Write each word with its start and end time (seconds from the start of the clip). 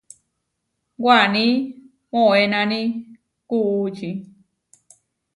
Waní 1.05 1.45
moʼénani 2.13 2.81
kuʼúči. 3.49 4.09